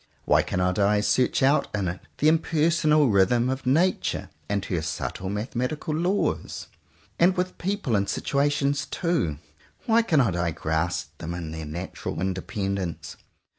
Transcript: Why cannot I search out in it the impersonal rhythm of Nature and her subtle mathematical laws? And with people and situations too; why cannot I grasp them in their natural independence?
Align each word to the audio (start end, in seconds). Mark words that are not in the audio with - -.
Why 0.25 0.41
cannot 0.41 0.79
I 0.79 0.99
search 1.01 1.43
out 1.43 1.67
in 1.75 1.87
it 1.87 1.99
the 2.17 2.27
impersonal 2.27 3.09
rhythm 3.09 3.51
of 3.51 3.67
Nature 3.67 4.31
and 4.49 4.65
her 4.65 4.81
subtle 4.81 5.29
mathematical 5.29 5.93
laws? 5.95 6.65
And 7.19 7.37
with 7.37 7.59
people 7.59 7.95
and 7.95 8.09
situations 8.09 8.87
too; 8.87 9.37
why 9.85 10.01
cannot 10.01 10.35
I 10.35 10.49
grasp 10.53 11.15
them 11.19 11.35
in 11.35 11.51
their 11.51 11.67
natural 11.67 12.19
independence? 12.19 13.15